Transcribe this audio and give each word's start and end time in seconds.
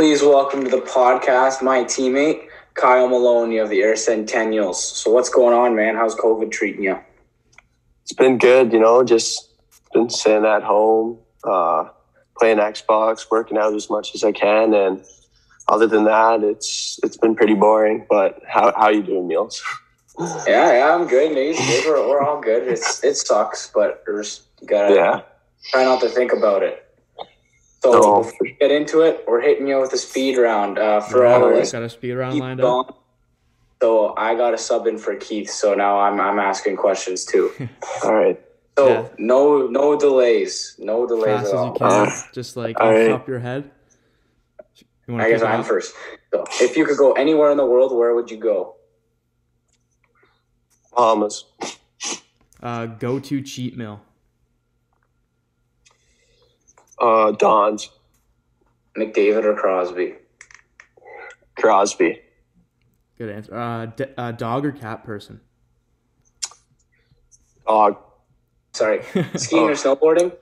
Please 0.00 0.22
welcome 0.22 0.64
to 0.64 0.70
the 0.70 0.80
podcast 0.80 1.60
my 1.62 1.84
teammate, 1.84 2.46
Kyle 2.72 3.06
Maloney 3.06 3.58
of 3.58 3.68
the 3.68 3.82
Ayr 3.82 3.96
Centennials. 3.96 4.76
So, 4.76 5.10
what's 5.10 5.28
going 5.28 5.54
on, 5.54 5.76
man? 5.76 5.94
How's 5.94 6.14
COVID 6.14 6.50
treating 6.50 6.84
you? 6.84 6.98
It's 8.04 8.14
been 8.14 8.38
good, 8.38 8.72
you 8.72 8.80
know, 8.80 9.04
just 9.04 9.50
been 9.92 10.08
sitting 10.08 10.46
at 10.46 10.62
home, 10.62 11.18
uh, 11.44 11.90
playing 12.38 12.56
Xbox, 12.56 13.26
working 13.30 13.58
out 13.58 13.74
as 13.74 13.90
much 13.90 14.14
as 14.14 14.24
I 14.24 14.32
can, 14.32 14.72
and 14.72 15.04
other 15.68 15.86
than 15.86 16.04
that, 16.04 16.42
it's 16.44 16.98
it's 17.02 17.18
been 17.18 17.36
pretty 17.36 17.52
boring. 17.54 18.06
But 18.08 18.40
how 18.48 18.72
how 18.74 18.88
you 18.88 19.02
doing, 19.02 19.28
Meals? 19.28 19.62
Yeah, 20.46 20.72
yeah, 20.78 20.94
I'm 20.94 21.06
good. 21.08 21.34
We're, 21.34 22.08
we're 22.08 22.22
all 22.22 22.40
good. 22.40 22.66
It's 22.68 23.04
it 23.04 23.16
sucks, 23.18 23.70
but 23.74 24.02
you 24.08 24.66
gotta 24.66 24.94
Yeah. 24.94 25.20
try 25.70 25.84
not 25.84 26.00
to 26.00 26.08
think 26.08 26.32
about 26.32 26.62
it. 26.62 26.89
So 27.82 27.92
No, 27.92 28.22
before 28.22 28.38
we 28.42 28.56
get 28.60 28.70
into 28.70 29.00
it, 29.00 29.24
we're 29.26 29.40
hitting 29.40 29.66
you 29.66 29.80
with 29.80 29.92
a 29.92 29.96
speed 29.98 30.36
round 30.36 30.78
uh, 30.78 31.00
for 31.00 31.24
Yeah, 31.24 31.32
all 31.32 31.38
the 31.40 31.44
alright, 31.46 31.58
listeners. 31.60 31.72
got 31.80 31.82
a 31.82 31.88
speed 31.90 32.12
round 32.12 32.32
Keith 32.34 32.40
lined 32.40 32.60
up. 32.60 32.66
gone. 32.66 32.94
So 33.82 34.14
I 34.18 34.34
got 34.34 34.52
a 34.52 34.58
sub 34.58 34.86
in 34.86 34.98
for 34.98 35.16
Keith. 35.16 35.50
So 35.50 35.72
now 35.74 35.98
I'm 35.98 36.20
I'm 36.20 36.38
asking 36.38 36.76
questions 36.76 37.24
too. 37.24 37.50
All 38.04 38.14
right. 38.14 38.38
So 38.78 38.86
Yeah. 38.86 39.08
no 39.18 39.66
no 39.68 39.98
delays, 39.98 40.76
no 40.78 41.06
delays 41.06 41.24
Fast 41.42 41.46
at 41.46 41.46
as 41.46 41.52
you 41.52 41.58
all. 41.70 41.74
can, 41.74 41.86
Uh, 41.90 42.10
just 42.34 42.56
like 42.58 42.78
alright. 42.78 43.10
off 43.10 43.20
top 43.20 43.28
your 43.28 43.38
head. 43.38 43.70
You 45.08 45.18
I 45.18 45.30
guess 45.30 45.42
I'm 45.42 45.60
off? 45.60 45.66
first. 45.66 45.94
So 46.32 46.44
if 46.60 46.76
you 46.76 46.84
could 46.84 46.98
go 46.98 47.12
anywhere 47.14 47.50
in 47.50 47.56
the 47.56 47.64
world, 47.66 47.96
where 47.96 48.14
would 48.14 48.30
you 48.30 48.36
go? 48.36 48.76
Bahamas. 50.94 51.44
Uh, 52.62 52.84
go 52.86 53.18
to 53.18 53.40
cheat 53.40 53.76
meal. 53.78 54.02
Uh, 57.00 57.32
Don's. 57.32 57.90
McDavid 58.96 59.44
or 59.44 59.54
Crosby? 59.54 60.14
Crosby. 61.56 62.20
Good 63.18 63.30
answer. 63.30 63.54
Uh, 63.54 63.86
d- 63.86 64.04
uh, 64.16 64.32
dog 64.32 64.66
or 64.66 64.72
cat 64.72 65.04
person. 65.04 65.40
Dog. 67.66 67.96
Sorry, 68.72 69.02
skiing 69.36 69.64
or 69.68 69.72
snowboarding? 69.74 70.32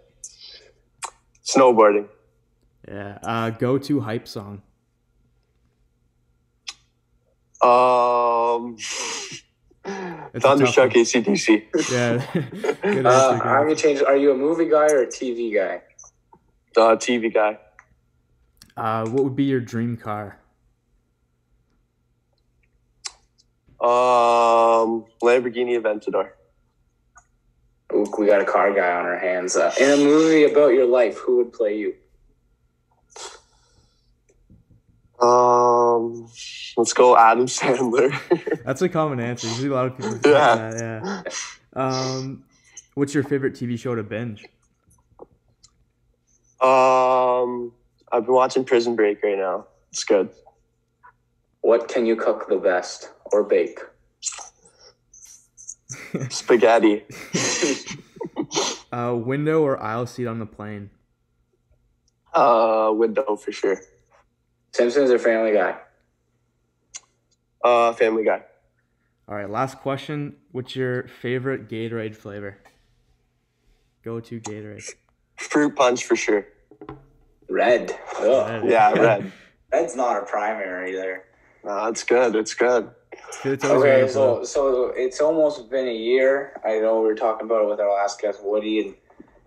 Snowboarding. 1.45 2.09
Yeah. 2.87 3.19
Uh, 3.23 3.51
go 3.51 3.79
to 3.79 4.01
hype 4.01 4.27
song. 4.29 4.63
Um, 7.61 8.77
It's 10.35 10.45
a 10.45 10.49
Thunderstruck 10.49 10.93
tough 10.93 11.03
ACDC. 11.03 11.91
Yeah. 11.91 12.27
Good 12.83 13.07
Uh. 13.07 13.39
I'm 13.43 13.63
gonna 13.65 13.75
change. 13.75 14.03
Are 14.03 14.17
you 14.17 14.33
a 14.33 14.37
movie 14.37 14.69
guy 14.69 14.87
or 14.93 15.03
a 15.03 15.07
TV 15.07 15.55
guy? 15.55 15.81
Uh, 16.79 16.95
TV 16.97 17.33
guy. 17.35 17.59
Uh, 18.77 19.05
what 19.09 19.25
would 19.25 19.35
be 19.35 19.45
your 19.45 19.59
dream 19.59 19.97
car? 19.97 20.39
Um, 23.81 25.05
Lamborghini 25.21 25.77
Aventador. 25.81 26.31
Ooh, 27.93 28.07
we 28.17 28.27
got 28.27 28.41
a 28.41 28.45
car 28.45 28.73
guy 28.73 28.93
on 28.93 29.07
our 29.07 29.19
hands. 29.19 29.57
Uh, 29.57 29.75
in 29.81 29.91
a 29.91 29.97
movie 29.97 30.45
about 30.45 30.69
your 30.69 30.87
life, 30.87 31.19
who 31.19 31.39
would 31.39 31.53
play 31.53 31.79
you? 31.79 31.95
Um, 35.21 36.29
let's 36.77 36.93
go 36.93 37.17
Adam 37.17 37.47
Sandler. 37.47 38.15
That's 38.65 38.83
a 38.83 38.89
common 38.89 39.19
answer. 39.19 39.49
Usually 39.49 39.69
a 39.69 39.73
lot 39.73 39.87
of 39.87 39.97
people. 39.97 40.31
Yeah. 40.31 40.71
That, 40.71 41.33
yeah. 41.75 41.83
Um, 41.83 42.45
what's 42.95 43.15
your 43.15 43.25
favorite 43.25 43.55
TV 43.55 43.77
show 43.77 43.97
to 43.97 44.05
binge? 44.05 44.45
Um, 46.61 47.73
I've 48.11 48.25
been 48.25 48.35
watching 48.35 48.65
Prison 48.65 48.97
Break 48.97 49.23
right 49.23 49.39
now. 49.39 49.67
It's 49.91 50.05
good. 50.05 50.31
What 51.61 51.89
can 51.89 52.07
you 52.07 52.17
cook 52.17 52.49
the 52.49 52.57
best 52.57 53.11
or 53.33 53.45
bake? 53.45 53.81
Spaghetti. 56.31 57.05
Uh, 58.93 59.15
window 59.15 59.63
or 59.63 59.83
aisle 59.83 60.07
seat 60.07 60.27
on 60.27 60.39
the 60.39 60.47
plane? 60.47 60.91
Uh, 62.33 62.91
window 62.95 63.37
for 63.37 63.53
sure. 63.53 63.81
Simpsons 64.73 65.11
or 65.11 65.19
Family 65.19 65.53
Guy? 65.53 65.77
Uh, 67.63 67.93
Family 67.93 68.25
Guy. 68.25 68.43
All 69.29 69.35
right, 69.35 69.51
last 69.51 69.79
question. 69.81 70.37
What's 70.53 70.75
your 70.75 71.07
favorite 71.07 71.69
Gatorade 71.69 72.17
flavor? 72.17 72.59
Go 74.03 74.21
to 74.21 74.41
Gatorade. 74.41 74.95
Fruit 75.39 75.75
punch 75.75 76.05
for 76.05 76.17
sure. 76.17 76.47
Red. 77.49 77.99
Ugh. 78.19 78.65
Yeah, 78.69 78.93
red. 78.93 79.33
Red's 79.73 79.97
not 79.97 80.23
a 80.23 80.27
primary 80.27 80.93
there. 80.93 81.25
No, 81.65 81.87
it's 81.87 82.03
good. 82.05 82.35
It's 82.37 82.55
good. 82.55 82.91
It's 83.45 83.65
always 83.65 83.83
Okay, 83.85 84.09
so 84.13 84.45
so 84.45 84.93
it's 84.97 85.21
almost 85.21 85.71
been 85.71 85.89
a 85.89 85.95
year. 85.95 86.59
I 86.65 86.79
know 86.79 87.01
we 87.01 87.07
were 87.09 87.15
talking 87.15 87.47
about 87.47 87.63
it 87.63 87.69
with 87.69 87.81
our 87.81 87.93
last 87.93 88.21
guest, 88.21 88.41
Woody, 88.43 88.81
and 88.81 88.95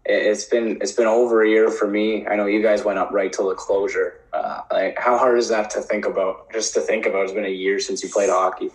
it- 0.05 0.25
it's 0.27 0.45
been 0.45 0.77
it's 0.81 0.91
been 0.91 1.07
over 1.07 1.43
a 1.43 1.49
year 1.49 1.69
for 1.69 1.87
me. 1.87 2.25
I 2.27 2.35
know 2.35 2.45
you 2.45 2.61
guys 2.61 2.83
went 2.83 2.99
up 2.99 3.11
right 3.11 3.31
till 3.31 3.49
the 3.49 3.55
closure. 3.55 4.19
Uh, 4.33 4.61
like, 4.71 4.97
how 4.99 5.17
hard 5.17 5.37
is 5.39 5.49
that 5.49 5.69
to 5.71 5.81
think 5.81 6.05
about? 6.05 6.51
Just 6.51 6.73
to 6.75 6.81
think 6.81 7.05
about, 7.05 7.23
it's 7.23 7.33
been 7.33 7.45
a 7.45 7.49
year 7.49 7.79
since 7.79 8.03
you 8.03 8.09
played 8.09 8.29
hockey. 8.29 8.71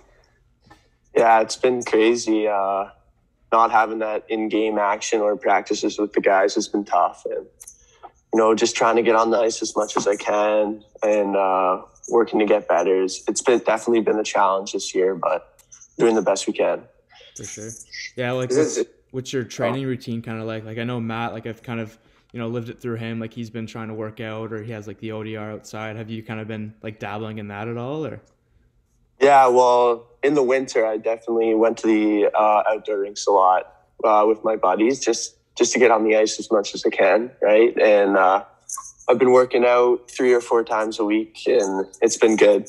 Yeah, 1.16 1.40
it's 1.40 1.56
been 1.56 1.82
crazy. 1.82 2.46
Uh, 2.48 2.86
not 3.52 3.70
having 3.70 4.00
that 4.00 4.24
in-game 4.28 4.78
action 4.78 5.20
or 5.20 5.36
practices 5.36 5.98
with 5.98 6.12
the 6.12 6.20
guys 6.20 6.54
has 6.54 6.68
been 6.68 6.84
tough, 6.84 7.24
and 7.24 7.46
you 8.32 8.42
know, 8.42 8.54
just 8.54 8.76
trying 8.76 8.96
to 8.96 9.02
get 9.02 9.16
on 9.16 9.30
the 9.30 9.38
ice 9.38 9.62
as 9.62 9.74
much 9.76 9.96
as 9.96 10.06
I 10.06 10.16
can 10.16 10.84
and 11.02 11.36
uh, 11.36 11.82
working 12.08 12.38
to 12.40 12.44
get 12.44 12.68
better. 12.68 13.02
It's, 13.02 13.22
it's 13.28 13.40
been 13.40 13.60
definitely 13.60 14.00
been 14.00 14.18
a 14.18 14.24
challenge 14.24 14.72
this 14.72 14.94
year, 14.94 15.14
but 15.14 15.58
doing 15.98 16.14
the 16.14 16.22
best 16.22 16.46
we 16.46 16.52
can. 16.52 16.82
for 17.36 17.44
sure. 17.44 17.70
Yeah, 18.16 18.32
like 18.32 18.50
what's, 18.50 18.78
what's 19.10 19.32
your 19.32 19.44
training 19.44 19.86
routine 19.86 20.22
kind 20.22 20.40
of 20.40 20.46
like? 20.46 20.64
Like 20.64 20.78
I 20.78 20.84
know 20.84 21.00
Matt, 21.00 21.32
like 21.32 21.46
I've 21.46 21.62
kind 21.62 21.80
of 21.80 21.96
you 22.32 22.40
know 22.40 22.48
lived 22.48 22.68
it 22.68 22.80
through 22.80 22.96
him. 22.96 23.20
Like 23.20 23.32
he's 23.32 23.50
been 23.50 23.66
trying 23.66 23.88
to 23.88 23.94
work 23.94 24.20
out, 24.20 24.52
or 24.52 24.62
he 24.62 24.72
has 24.72 24.86
like 24.86 24.98
the 24.98 25.10
ODR 25.10 25.52
outside. 25.52 25.96
Have 25.96 26.10
you 26.10 26.22
kind 26.22 26.40
of 26.40 26.48
been 26.48 26.74
like 26.82 26.98
dabbling 26.98 27.38
in 27.38 27.48
that 27.48 27.68
at 27.68 27.76
all, 27.76 28.06
or? 28.06 28.20
Yeah, 29.20 29.46
well, 29.48 30.06
in 30.22 30.34
the 30.34 30.42
winter, 30.42 30.86
I 30.86 30.98
definitely 30.98 31.54
went 31.54 31.78
to 31.78 31.86
the 31.86 32.30
uh, 32.34 32.62
outdoor 32.68 33.00
rinks 33.00 33.26
a 33.26 33.30
lot 33.30 33.72
uh, 34.04 34.24
with 34.26 34.44
my 34.44 34.56
buddies, 34.56 35.00
just 35.00 35.36
just 35.56 35.72
to 35.72 35.78
get 35.78 35.90
on 35.90 36.04
the 36.04 36.16
ice 36.16 36.38
as 36.38 36.50
much 36.50 36.74
as 36.74 36.84
I 36.84 36.90
can, 36.90 37.30
right? 37.40 37.74
And 37.80 38.16
uh, 38.16 38.44
I've 39.08 39.18
been 39.18 39.32
working 39.32 39.64
out 39.64 40.10
three 40.10 40.34
or 40.34 40.40
four 40.40 40.64
times 40.64 40.98
a 40.98 41.04
week, 41.04 41.42
and 41.46 41.86
it's 42.02 42.16
been 42.18 42.36
good. 42.36 42.68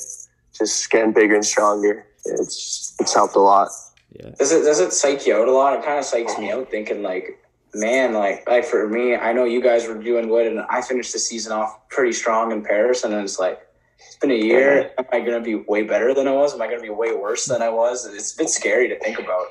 Just 0.58 0.90
getting 0.90 1.12
bigger 1.12 1.36
and 1.36 1.46
stronger. 1.46 2.06
It's 2.26 2.96
it's 3.00 3.14
helped 3.14 3.36
a 3.36 3.40
lot. 3.40 3.70
Yeah. 4.14 4.30
Does 4.38 4.52
it 4.52 4.64
does 4.64 4.80
it 4.80 4.94
psych 4.94 5.28
you 5.28 5.36
out 5.36 5.48
a 5.48 5.52
lot? 5.52 5.74
It 5.78 5.84
kind 5.84 6.00
of 6.00 6.06
psychs 6.06 6.40
me 6.40 6.52
out 6.52 6.72
thinking 6.72 7.04
like, 7.04 7.44
man, 7.74 8.14
like 8.14 8.48
like 8.48 8.66
for 8.66 8.88
me, 8.88 9.16
I 9.16 9.34
know 9.34 9.44
you 9.44 9.62
guys 9.62 9.88
were 9.88 10.02
doing 10.02 10.28
good, 10.28 10.48
and 10.48 10.62
I 10.70 10.82
finished 10.82 11.12
the 11.14 11.20
season 11.20 11.52
off 11.52 11.88
pretty 11.90 12.14
strong 12.14 12.52
in 12.52 12.64
Paris, 12.64 13.04
and 13.04 13.12
then 13.12 13.24
it's 13.24 13.40
like. 13.40 13.67
It's 14.00 14.16
been 14.18 14.32
a 14.32 14.36
year. 14.36 14.92
Am 14.98 15.06
I 15.12 15.20
going 15.20 15.34
to 15.34 15.42
be 15.42 15.56
way 15.56 15.84
better 15.84 16.14
than 16.14 16.28
I 16.28 16.32
was? 16.32 16.54
Am 16.54 16.62
I 16.62 16.68
going 16.68 16.78
to 16.80 16.84
be 16.84 16.90
way 16.90 17.14
worse 17.16 17.46
than 17.46 17.62
I 17.62 17.70
was? 17.70 18.06
It's 18.06 18.34
a 18.34 18.38
bit 18.38 18.50
scary 18.50 18.88
to 18.90 19.00
think 19.00 19.20
about. 19.20 19.46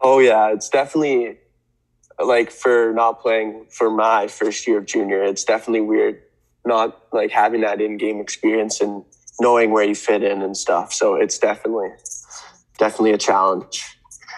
Oh 0.00 0.18
yeah, 0.18 0.52
it's 0.52 0.68
definitely 0.68 1.38
like 2.22 2.50
for 2.50 2.92
not 2.92 3.20
playing 3.20 3.66
for 3.70 3.90
my 3.90 4.26
first 4.28 4.66
year 4.66 4.78
of 4.78 4.86
junior, 4.86 5.22
it's 5.24 5.44
definitely 5.44 5.80
weird 5.80 6.20
not 6.66 7.02
like 7.12 7.30
having 7.30 7.60
that 7.60 7.80
in-game 7.80 8.20
experience 8.20 8.80
and 8.80 9.04
knowing 9.40 9.70
where 9.70 9.84
you 9.84 9.94
fit 9.94 10.22
in 10.22 10.40
and 10.42 10.56
stuff. 10.56 10.92
So 10.92 11.14
it's 11.16 11.38
definitely 11.38 11.90
definitely 12.78 13.12
a 13.12 13.18
challenge. 13.18 13.84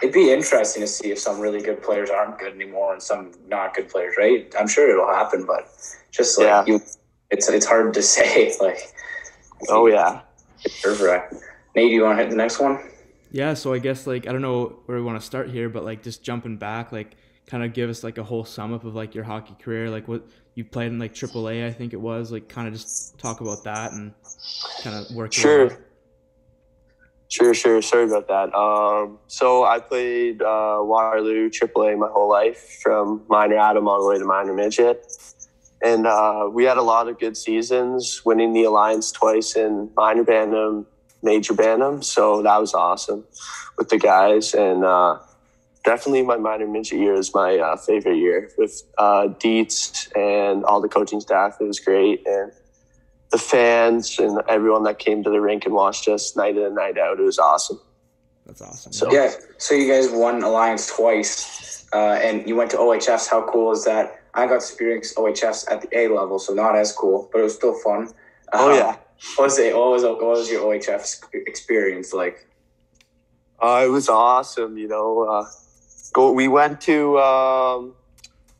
It'd 0.01 0.13
be 0.13 0.31
interesting 0.31 0.81
to 0.81 0.87
see 0.87 1.11
if 1.11 1.19
some 1.19 1.39
really 1.39 1.61
good 1.61 1.81
players 1.81 2.09
aren't 2.09 2.37
good 2.37 2.53
anymore 2.53 2.93
and 2.93 3.01
some 3.01 3.31
not 3.47 3.73
good 3.73 3.89
players, 3.89 4.15
right? 4.17 4.53
I'm 4.59 4.67
sure 4.67 4.89
it'll 4.89 5.07
happen, 5.11 5.45
but 5.45 5.69
just 6.11 6.37
like 6.37 6.47
Yeah. 6.47 6.63
you, 6.67 6.81
it's 7.31 7.49
it's 7.49 7.65
hard 7.65 7.93
to 7.95 8.01
say. 8.15 8.53
Like, 8.61 8.79
Oh 9.69 9.87
yeah. 9.87 10.21
it's 10.63 10.85
nerve-wracking. 10.85 11.39
Nate, 11.75 11.91
you 11.91 12.03
want 12.03 12.17
to 12.17 12.23
hit 12.23 12.29
the 12.29 12.35
next 12.35 12.59
one? 12.59 12.79
Yeah, 13.31 13.53
so 13.53 13.73
I 13.73 13.79
guess 13.79 14.07
like 14.07 14.27
I 14.27 14.31
don't 14.31 14.41
know 14.41 14.79
where 14.85 14.97
we 14.97 15.03
want 15.03 15.19
to 15.19 15.25
start 15.25 15.49
here, 15.49 15.69
but 15.69 15.83
like 15.83 16.01
just 16.03 16.23
jumping 16.23 16.57
back, 16.57 16.91
like 16.91 17.15
kind 17.45 17.63
of 17.63 17.73
give 17.73 17.89
us 17.89 18.03
like 18.03 18.17
a 18.17 18.23
whole 18.23 18.45
sum 18.45 18.73
up 18.73 18.83
of 18.83 18.95
like 18.95 19.15
your 19.15 19.23
hockey 19.23 19.55
career, 19.61 19.89
like 19.89 20.07
what 20.07 20.23
you 20.55 20.65
played 20.65 20.87
in 20.87 20.99
like 20.99 21.13
AAA, 21.13 21.65
I 21.65 21.71
think 21.71 21.93
it 21.93 22.01
was, 22.01 22.31
like 22.31 22.49
kind 22.49 22.67
of 22.67 22.73
just 22.73 23.17
talk 23.19 23.41
about 23.41 23.63
that 23.65 23.91
and 23.91 24.13
kind 24.81 24.95
of 24.95 25.15
work. 25.15 25.35
your 25.37 25.67
way. 25.67 25.69
Sure. 25.69 25.83
Sure, 27.29 27.53
sure. 27.53 27.81
Sorry 27.81 28.05
about 28.05 28.27
that. 28.29 28.55
Um, 28.55 29.19
so 29.27 29.65
I 29.65 29.79
played 29.79 30.41
uh, 30.41 30.79
Waterloo 30.79 31.49
AAA 31.49 31.97
my 31.97 32.07
whole 32.07 32.29
life, 32.29 32.79
from 32.81 33.23
minor 33.27 33.57
Adam 33.57 33.87
all 33.87 34.01
the 34.01 34.07
way 34.07 34.17
to 34.17 34.23
minor 34.23 34.53
midget, 34.53 35.16
and 35.81 36.07
uh, 36.07 36.49
we 36.51 36.63
had 36.63 36.77
a 36.77 36.81
lot 36.81 37.07
of 37.07 37.19
good 37.19 37.37
seasons, 37.37 38.21
winning 38.25 38.53
the 38.53 38.63
alliance 38.63 39.11
twice 39.11 39.55
in 39.55 39.89
minor 39.95 40.23
Bantam, 40.23 40.85
major 41.21 41.53
Bantam. 41.53 42.01
So 42.01 42.41
that 42.43 42.57
was 42.59 42.73
awesome 42.73 43.25
with 43.77 43.89
the 43.89 43.97
guys, 43.97 44.53
and 44.53 44.83
uh, 44.83 45.19
definitely 45.83 46.23
my 46.23 46.37
minor 46.37 46.67
midget 46.67 46.99
year 46.99 47.13
is 47.13 47.33
my 47.33 47.57
uh, 47.57 47.77
favorite 47.77 48.17
year 48.17 48.49
with 48.57 48.81
uh, 48.97 49.27
Dietz 49.39 50.07
and 50.15 50.63
all 50.65 50.81
the 50.81 50.89
coaching 50.89 51.21
staff. 51.21 51.57
It 51.59 51.65
was 51.65 51.79
great, 51.79 52.25
and 52.25 52.51
the 53.29 53.37
fans 53.37 54.17
and 54.19 54.41
everyone 54.47 54.83
that 54.83 54.99
came 54.99 55.21
to 55.23 55.29
the 55.29 55.41
rink 55.41 55.65
and 55.65 55.73
watched 55.75 56.07
us 56.07 56.35
night 56.35 56.55
in 56.57 56.63
and 56.63 56.75
night 56.75 56.97
out. 56.97 57.19
It 57.19 57.23
was 57.23 57.37
awesome. 57.37 57.79
That's 58.45 58.61
awesome. 58.61 58.93
So- 58.93 59.11
Yeah. 59.11 59.31
So 59.57 59.75
you 59.75 59.91
guys 59.91 60.09
won 60.09 60.41
Alliance 60.43 60.87
twice, 60.87 61.76
uh, 61.93 62.19
and 62.21 62.47
you 62.47 62.55
went 62.55 62.71
to 62.71 62.77
OHFs. 62.77 63.29
How 63.29 63.45
cool 63.49 63.71
is 63.71 63.85
that? 63.85 64.21
I 64.33 64.45
got 64.45 64.49
to 64.49 64.55
experience 64.57 65.13
OHFs 65.15 65.69
at 65.71 65.81
the 65.81 65.97
A 65.97 66.07
level, 66.09 66.39
so 66.39 66.53
not 66.53 66.75
as 66.75 66.91
cool, 66.91 67.29
but 67.31 67.39
it 67.39 67.43
was 67.43 67.55
still 67.55 67.73
fun. 67.79 68.09
Oh 68.53 68.71
Uh, 68.71 68.75
yeah. 68.75 68.95
What 69.35 69.45
was 69.45 69.57
it? 69.57 69.75
What 69.75 69.89
was 69.91 70.03
what 70.03 70.21
was 70.21 70.49
your 70.51 70.61
OHF 70.61 71.23
experience 71.33 72.13
like? 72.13 72.47
Uh, 73.59 73.81
it 73.85 73.89
was 73.89 74.09
awesome, 74.09 74.77
you 74.77 74.87
know. 74.87 75.23
Uh, 75.23 75.45
go. 76.13 76.31
We 76.31 76.47
went 76.47 76.79
to 76.81 77.17
um, 77.17 77.95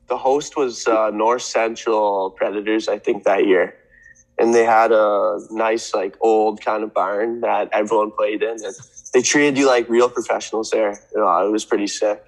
the 0.08 0.18
host 0.18 0.58
was 0.58 0.88
uh, 0.88 1.12
North 1.12 1.44
Central 1.44 2.32
Predators, 2.32 2.88
I 2.88 2.98
think 2.98 3.24
that 3.26 3.46
year, 3.46 3.76
and 4.40 4.54
they 4.54 4.66
had 4.66 4.92
a 4.92 5.40
nice 5.52 5.94
like 5.94 6.18
old 6.22 6.62
kind 6.62 6.84
of 6.84 6.94
barn 6.94 7.42
that 7.42 7.70
everyone 7.72 8.10
played 8.12 8.42
in, 8.42 8.64
and 8.66 8.74
they 9.14 9.22
treated 9.22 9.58
you 9.60 9.68
like 9.68 9.88
real 9.90 10.10
professionals 10.10 10.72
there. 10.72 11.00
You 11.14 11.20
know, 11.22 11.48
it 11.48 11.52
was 11.52 11.66
pretty 11.66 11.88
sick, 11.88 12.24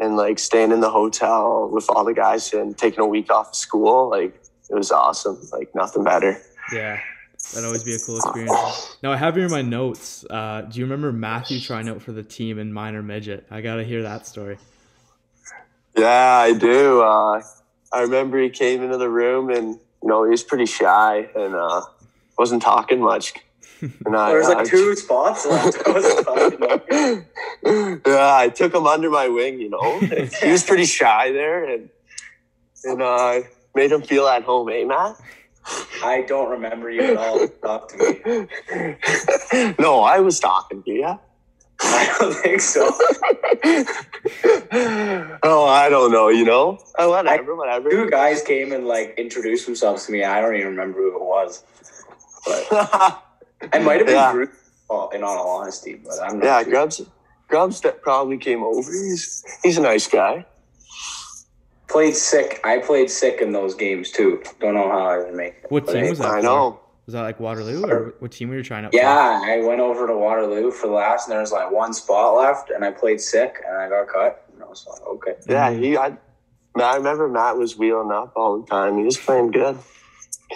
and 0.00 0.16
like 0.16 0.38
staying 0.38 0.72
in 0.72 0.80
the 0.80 0.90
hotel 0.90 1.68
with 1.70 1.88
all 1.90 2.04
the 2.04 2.14
guys 2.14 2.52
and 2.52 2.76
taking 2.76 3.00
a 3.00 3.06
week 3.06 3.30
off 3.30 3.50
of 3.50 3.54
school, 3.54 4.10
like 4.10 4.34
it 4.70 4.74
was 4.74 4.90
awesome. 4.90 5.38
Like 5.52 5.72
nothing 5.74 6.02
better. 6.02 6.40
Yeah, 6.72 6.98
that'd 7.52 7.66
always 7.66 7.84
be 7.84 7.94
a 7.94 7.98
cool 7.98 8.16
experience. 8.16 8.96
Now 9.02 9.12
I 9.12 9.16
have 9.16 9.36
here 9.36 9.44
in 9.44 9.50
my 9.50 9.62
notes. 9.62 10.24
Uh, 10.28 10.62
do 10.62 10.78
you 10.78 10.86
remember 10.86 11.12
Matthew 11.12 11.60
trying 11.60 11.88
out 11.88 12.00
for 12.00 12.12
the 12.12 12.22
team 12.22 12.58
in 12.58 12.72
minor 12.72 13.02
midget? 13.02 13.46
I 13.50 13.60
gotta 13.60 13.84
hear 13.84 14.02
that 14.02 14.26
story. 14.26 14.58
Yeah, 15.96 16.08
I 16.08 16.54
do. 16.54 17.02
Uh, 17.02 17.42
I 17.92 18.02
remember 18.02 18.40
he 18.40 18.48
came 18.48 18.82
into 18.82 18.96
the 18.96 19.10
room 19.10 19.50
and 19.50 19.78
you 20.02 20.08
know 20.08 20.24
he 20.24 20.30
was 20.30 20.42
pretty 20.42 20.66
shy 20.66 21.28
and 21.36 21.54
uh, 21.54 21.82
wasn't 22.38 22.62
talking 22.62 23.00
much. 23.00 23.34
I, 23.82 24.30
There 24.30 24.38
was 24.38 24.48
I- 24.48 24.54
like 24.54 24.66
two 24.66 24.94
spots 24.96 25.46
left. 25.46 25.78
I 25.86 25.90
wasn't 25.90 26.26
talking 26.26 26.54
about. 26.54 26.86
yeah, 28.06 28.36
I 28.36 28.48
took 28.54 28.74
him 28.74 28.86
under 28.86 29.10
my 29.10 29.28
wing. 29.28 29.60
You 29.60 29.70
know, 29.70 29.98
he 30.00 30.50
was 30.50 30.64
pretty 30.64 30.84
shy 30.84 31.32
there, 31.32 31.64
and 31.64 31.88
and 32.84 33.02
uh, 33.02 33.40
made 33.74 33.92
him 33.92 34.02
feel 34.02 34.26
at 34.26 34.42
home, 34.42 34.68
eh, 34.70 34.84
Matt? 34.84 35.16
I 36.02 36.22
don't 36.26 36.50
remember 36.50 36.90
you 36.90 37.02
at 37.02 37.16
all. 37.16 37.46
Talk 37.48 37.88
to 37.90 37.98
me. 37.98 39.74
no, 39.78 40.00
I 40.00 40.18
was 40.20 40.40
talking 40.40 40.82
to 40.82 40.90
you. 40.90 41.18
I 41.82 42.16
don't 42.18 42.34
think 42.34 42.60
so. 42.60 42.86
oh, 45.42 45.66
I 45.66 45.88
don't 45.88 46.12
know. 46.12 46.28
You 46.28 46.44
know, 46.44 46.78
oh, 46.98 47.10
whatever, 47.10 47.54
whatever. 47.56 47.90
Two 47.90 48.10
guys 48.10 48.42
came 48.42 48.72
and 48.72 48.86
like 48.86 49.14
introduced 49.18 49.66
themselves 49.66 50.06
to 50.06 50.12
me. 50.12 50.24
I 50.24 50.40
don't 50.40 50.54
even 50.56 50.68
remember 50.68 50.98
who 50.98 51.16
it 51.16 51.22
was, 51.22 51.62
but 52.46 53.22
I 53.72 53.78
might 53.80 53.98
have 53.98 54.06
been 54.06 54.16
Yeah. 54.16 54.32
Drew. 54.32 54.48
oh, 54.88 55.08
In 55.10 55.22
all 55.22 55.48
honesty, 55.60 55.94
but 56.04 56.14
I'm 56.22 56.38
not. 56.38 56.44
yeah, 56.44 56.62
too- 56.62 56.70
Grubs. 56.70 57.02
Grubs 57.48 57.80
that 57.80 58.00
probably 58.02 58.38
came 58.38 58.62
over. 58.62 58.80
He's 58.90 59.44
he's 59.62 59.76
a 59.76 59.82
nice 59.82 60.06
guy. 60.06 60.46
played 61.88 62.14
sick. 62.14 62.60
I 62.62 62.78
played 62.78 63.10
sick 63.10 63.40
in 63.40 63.52
those 63.52 63.74
games 63.74 64.10
too. 64.12 64.40
Don't 64.60 64.74
know 64.74 64.88
how 64.88 65.06
I 65.06 65.18
didn't 65.18 65.36
make 65.36 65.54
it. 65.64 65.70
What 65.70 65.88
team 65.88 66.08
was 66.08 66.18
that? 66.20 66.28
I 66.28 66.36
for? 66.40 66.42
know. 66.44 66.80
Was 67.06 67.14
that 67.14 67.22
like 67.22 67.40
Waterloo 67.40 67.84
or 67.90 68.14
what 68.20 68.30
team 68.30 68.50
were 68.50 68.56
you 68.56 68.62
trying 68.62 68.84
out? 68.84 68.94
Yeah, 68.94 69.40
I 69.44 69.60
went 69.66 69.80
over 69.80 70.06
to 70.06 70.16
Waterloo 70.16 70.70
for 70.70 70.86
the 70.86 70.92
last, 70.92 71.26
and 71.26 71.32
there 71.32 71.40
was 71.40 71.50
like 71.50 71.72
one 71.72 71.92
spot 71.92 72.36
left, 72.36 72.70
and 72.70 72.84
I 72.84 72.92
played 72.92 73.20
sick, 73.20 73.56
and 73.66 73.76
I 73.76 73.88
got 73.88 74.06
cut. 74.06 74.44
And 74.54 74.62
I 74.62 74.66
was 74.66 74.86
like, 74.88 75.02
okay. 75.08 75.34
Yeah, 75.48 75.72
he. 75.72 75.96
I, 75.96 76.16
I 76.76 76.94
remember 76.96 77.26
Matt 77.28 77.56
was 77.56 77.76
wheeling 77.76 78.12
up 78.12 78.34
all 78.36 78.60
the 78.60 78.66
time. 78.68 78.96
He 78.96 79.02
was 79.02 79.16
playing 79.16 79.50
good. 79.50 79.76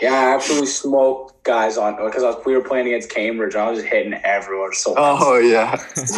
Yeah, 0.00 0.12
I 0.12 0.34
absolutely 0.34 0.66
smoked 0.66 1.44
guys 1.44 1.78
on 1.78 1.96
because 2.04 2.22
I 2.22 2.30
was, 2.30 2.44
we 2.44 2.54
were 2.54 2.62
playing 2.62 2.88
against 2.88 3.10
Cambridge. 3.10 3.54
and 3.54 3.62
I 3.62 3.70
was 3.70 3.80
just 3.80 3.92
hitting 3.92 4.14
everyone 4.24 4.72
so. 4.74 4.94
Oh 4.96 5.38
yeah. 5.38 5.76
That's 5.94 6.16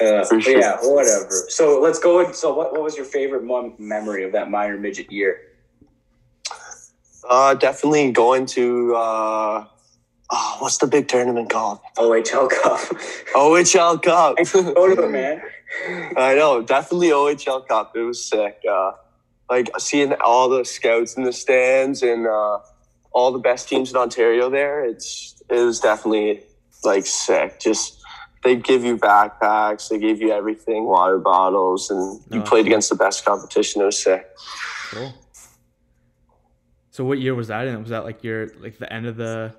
uh, 0.00 0.24
sure. 0.40 0.58
yeah, 0.58 0.76
whatever. 0.82 1.30
So 1.48 1.80
let's 1.80 1.98
go. 1.98 2.20
In, 2.20 2.34
so 2.34 2.54
what, 2.54 2.72
what 2.72 2.82
was 2.82 2.96
your 2.96 3.06
favorite 3.06 3.44
mo- 3.44 3.74
memory 3.78 4.24
of 4.24 4.32
that 4.32 4.50
minor 4.50 4.76
midget 4.78 5.10
year? 5.10 5.40
Uh, 7.28 7.54
definitely 7.54 8.12
going 8.12 8.46
to. 8.46 8.94
Uh, 8.94 9.64
oh, 10.30 10.56
what's 10.60 10.78
the 10.78 10.86
big 10.86 11.08
tournament 11.08 11.50
called? 11.50 11.80
OHL 11.96 12.50
Cup. 12.50 12.80
OHL 13.34 14.02
Cup. 14.02 14.36
go 14.74 14.94
to 14.94 15.02
it, 15.02 15.10
man. 15.10 15.42
I 16.16 16.34
know, 16.34 16.62
definitely 16.62 17.08
OHL 17.08 17.66
Cup. 17.66 17.96
It 17.96 18.02
was 18.02 18.24
sick. 18.24 18.60
Uh, 18.68 18.92
like 19.50 19.68
seeing 19.78 20.14
all 20.24 20.48
the 20.48 20.64
scouts 20.64 21.14
in 21.16 21.24
the 21.24 21.32
stands 21.32 22.02
and 22.02 22.26
uh, 22.26 22.58
all 23.12 23.32
the 23.32 23.38
best 23.40 23.68
teams 23.68 23.90
in 23.90 23.96
Ontario 23.96 24.48
there. 24.48 24.84
It's 24.84 25.42
it 25.50 25.60
was 25.60 25.80
definitely 25.80 26.42
like 26.84 27.04
sick. 27.06 27.58
Just 27.60 27.98
they 28.44 28.56
give 28.56 28.84
you 28.84 28.96
backpacks, 28.96 29.88
they 29.90 29.98
gave 29.98 30.20
you 30.22 30.32
everything, 30.32 30.84
water 30.86 31.18
bottles, 31.18 31.90
and 31.90 32.20
you 32.30 32.40
Oh. 32.40 32.44
played 32.44 32.66
against 32.66 32.88
the 32.88 32.94
best 32.96 33.24
competition. 33.24 33.82
It 33.82 33.86
was 33.86 34.02
sick. 34.02 34.26
Cool. 34.92 35.12
So 36.92 37.04
what 37.04 37.18
year 37.18 37.34
was 37.34 37.48
that 37.48 37.66
in? 37.66 37.78
Was 37.80 37.90
that 37.90 38.04
like 38.04 38.22
your 38.24 38.48
like 38.60 38.78
the 38.78 38.90
end 38.92 39.06
of 39.06 39.16
the 39.16 39.54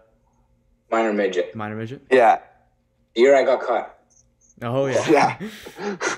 Minor 0.89 1.13
midget. 1.13 1.55
minor 1.55 1.75
midget? 1.75 2.01
Yeah, 2.11 2.39
The 3.15 3.21
year 3.21 3.35
I 3.35 3.43
got 3.43 3.61
cut. 3.61 3.97
Oh 4.61 4.85
yeah. 4.87 5.09
yeah. 5.09 5.97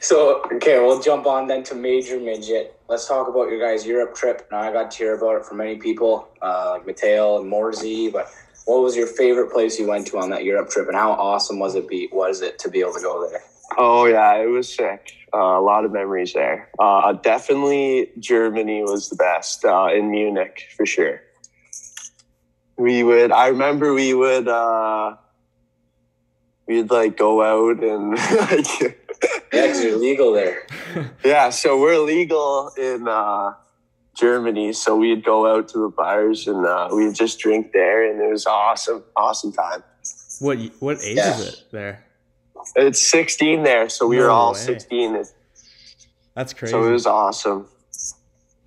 So 0.00 0.42
okay, 0.54 0.78
we'll 0.80 1.00
jump 1.00 1.26
on 1.26 1.46
then 1.46 1.62
to 1.64 1.74
major 1.74 2.18
midget. 2.18 2.74
Let's 2.88 3.06
talk 3.06 3.28
about 3.28 3.50
your 3.50 3.60
guys' 3.60 3.86
Europe 3.86 4.14
trip. 4.14 4.48
Now 4.50 4.60
I 4.60 4.72
got 4.72 4.90
to 4.90 4.96
hear 4.96 5.14
about 5.14 5.36
it 5.36 5.44
from 5.44 5.58
many 5.58 5.76
people, 5.76 6.28
uh, 6.40 6.72
like 6.72 6.86
Mateo 6.86 7.38
and 7.38 7.48
Morsey. 7.48 8.10
But 8.10 8.30
what 8.64 8.82
was 8.82 8.96
your 8.96 9.06
favorite 9.06 9.52
place 9.52 9.78
you 9.78 9.86
went 9.86 10.06
to 10.08 10.18
on 10.18 10.30
that 10.30 10.44
Europe 10.44 10.70
trip, 10.70 10.88
and 10.88 10.96
how 10.96 11.12
awesome 11.12 11.58
was 11.58 11.74
it? 11.74 11.86
Be 11.86 12.08
was 12.12 12.40
it 12.40 12.58
to 12.60 12.70
be 12.70 12.80
able 12.80 12.94
to 12.94 13.00
go 13.00 13.28
there? 13.28 13.42
Oh 13.76 14.06
yeah, 14.06 14.36
it 14.36 14.46
was 14.46 14.74
sick. 14.74 15.12
Uh, 15.34 15.38
a 15.38 15.60
lot 15.60 15.84
of 15.84 15.92
memories 15.92 16.32
there. 16.32 16.70
Uh, 16.78 17.12
definitely 17.12 18.10
Germany 18.18 18.82
was 18.82 19.10
the 19.10 19.16
best 19.16 19.66
uh, 19.66 19.90
in 19.94 20.10
Munich 20.10 20.62
for 20.76 20.86
sure. 20.86 21.20
We 22.78 23.02
would. 23.02 23.32
I 23.32 23.48
remember 23.48 23.92
we 23.92 24.14
would. 24.14 24.48
Uh, 24.48 25.16
we'd 26.66 26.90
like 26.90 27.18
go 27.18 27.42
out 27.42 27.84
and 27.84 28.12
like. 28.50 28.99
Yeah, 29.52 29.62
because 29.62 29.82
you're 29.82 29.96
legal 29.98 30.32
there. 30.32 30.66
yeah, 31.24 31.50
so 31.50 31.80
we're 31.80 31.98
legal 31.98 32.70
in 32.76 33.08
uh, 33.08 33.54
Germany, 34.16 34.72
so 34.72 34.96
we'd 34.96 35.24
go 35.24 35.46
out 35.52 35.68
to 35.70 35.78
the 35.78 35.88
bars 35.88 36.46
and 36.46 36.64
uh, 36.64 36.88
we'd 36.92 37.14
just 37.14 37.38
drink 37.40 37.72
there, 37.72 38.08
and 38.10 38.20
it 38.20 38.30
was 38.30 38.46
awesome, 38.46 39.02
awesome 39.16 39.52
time. 39.52 39.82
What 40.40 40.58
what 40.78 41.02
age 41.02 41.16
Yeah. 41.16 41.36
is 41.38 41.48
it 41.48 41.64
there? 41.72 42.04
It's 42.76 43.02
16 43.08 43.62
there, 43.62 43.88
so 43.88 44.06
we 44.06 44.18
were 44.18 44.30
all 44.30 44.52
way. 44.52 44.58
16, 44.58 45.24
That's 46.34 46.52
crazy. 46.52 46.70
so 46.72 46.84
it 46.86 46.92
was 46.92 47.06
awesome. 47.06 47.66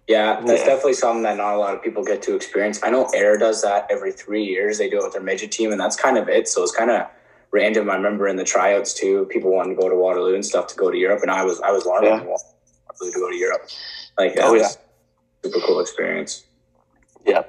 Yeah, 0.07 0.41
that's 0.41 0.59
Yeah. 0.61 0.65
definitely 0.65 0.93
something 0.93 1.23
that 1.23 1.37
not 1.37 1.53
a 1.55 1.57
lot 1.57 1.73
of 1.75 1.81
people 1.81 2.03
get 2.03 2.21
to 2.23 2.35
experience. 2.35 2.79
I 2.83 2.89
know 2.89 3.07
Ayr 3.15 3.37
does 3.37 3.61
that 3.61 3.87
every 3.89 4.11
three 4.11 4.43
years. 4.43 4.77
They 4.77 4.89
do 4.89 4.99
it 4.99 5.03
with 5.03 5.13
their 5.13 5.21
midget 5.21 5.51
team, 5.51 5.71
and 5.71 5.79
that's 5.79 5.95
kind 5.95 6.17
of 6.17 6.27
it. 6.27 6.47
So 6.49 6.61
it's 6.61 6.75
kind 6.75 6.91
of 6.91 7.07
random. 7.53 7.89
I 7.89 7.95
remember 7.95 8.27
in 8.27 8.35
the 8.35 8.43
tryouts 8.43 8.93
too, 8.93 9.25
people 9.29 9.51
wanted 9.51 9.75
to 9.75 9.81
go 9.81 9.87
to 9.87 9.95
Waterloo 9.95 10.35
and 10.35 10.45
stuff 10.45 10.67
to 10.67 10.75
go 10.75 10.91
to 10.91 10.97
Europe, 10.97 11.21
and 11.21 11.31
I 11.31 11.45
was 11.45 11.61
I 11.61 11.71
was 11.71 11.85
one 11.85 12.03
of 12.03 12.09
them 12.09 12.19
Yeah. 12.19 12.23
who 12.25 12.29
Waterloo 12.31 13.11
to 13.11 13.19
go 13.19 13.29
to 13.29 13.35
Europe. 13.37 13.69
Like 14.17 14.35
that 14.35 14.45
Oh, 14.45 14.53
was 14.53 14.77
super 15.43 15.59
cool 15.65 15.79
experience. 15.79 16.43
Yeah. 17.25 17.43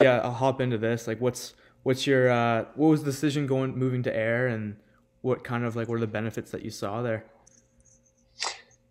yeah, 0.00 0.20
I'll 0.22 0.30
hop 0.30 0.60
into 0.60 0.78
this. 0.78 1.08
Like, 1.08 1.20
what's 1.20 1.54
what's 1.82 2.06
your 2.06 2.30
uh, 2.30 2.66
what 2.76 2.88
was 2.88 3.02
the 3.02 3.10
decision 3.10 3.46
going 3.46 3.76
moving 3.76 4.02
to 4.04 4.16
Ayr, 4.16 4.46
and 4.46 4.76
what 5.22 5.42
kind 5.42 5.64
of 5.64 5.74
like 5.74 5.88
what 5.88 5.96
are 5.96 6.00
the 6.00 6.06
benefits 6.06 6.52
that 6.52 6.62
you 6.62 6.70
saw 6.70 7.02
there? 7.02 7.24